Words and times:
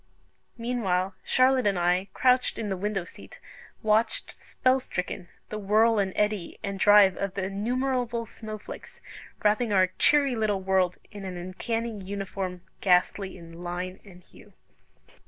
Meanwhile, 0.57 1.13
Charlotte 1.23 1.67
and 1.67 1.77
I, 1.77 2.07
crouched 2.15 2.57
in 2.57 2.69
the 2.69 2.75
window 2.75 3.03
seat, 3.03 3.39
watched, 3.83 4.31
spell 4.31 4.79
stricken, 4.79 5.29
the 5.49 5.59
whirl 5.59 5.99
and 5.99 6.11
eddy 6.15 6.57
and 6.63 6.79
drive 6.79 7.15
of 7.17 7.35
the 7.35 7.43
innumerable 7.43 8.25
snow 8.25 8.57
flakes, 8.57 8.99
wrapping 9.43 9.71
our 9.71 9.91
cheery 9.99 10.35
little 10.35 10.59
world 10.63 10.97
in 11.11 11.23
an 11.23 11.37
uncanny 11.37 11.95
uniform, 12.01 12.61
ghastly 12.79 13.37
in 13.37 13.63
line 13.63 13.99
and 14.03 14.23
hue. 14.23 14.53